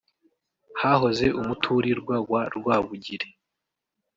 [0.79, 3.27] hahoze umuturirwa wa Rwabugiri